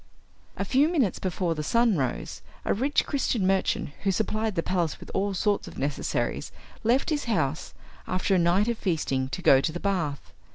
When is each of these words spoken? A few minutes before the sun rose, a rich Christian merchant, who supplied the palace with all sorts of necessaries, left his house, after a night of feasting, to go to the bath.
A 0.57 0.65
few 0.65 0.87
minutes 0.89 1.19
before 1.19 1.53
the 1.53 1.61
sun 1.61 1.95
rose, 1.95 2.41
a 2.65 2.73
rich 2.73 3.05
Christian 3.05 3.45
merchant, 3.45 3.89
who 4.01 4.11
supplied 4.11 4.55
the 4.55 4.63
palace 4.63 4.99
with 4.99 5.11
all 5.13 5.35
sorts 5.35 5.67
of 5.67 5.77
necessaries, 5.77 6.51
left 6.83 7.11
his 7.11 7.25
house, 7.25 7.75
after 8.07 8.33
a 8.33 8.39
night 8.39 8.67
of 8.67 8.79
feasting, 8.79 9.29
to 9.29 9.43
go 9.43 9.61
to 9.61 9.71
the 9.71 9.79
bath. 9.79 10.33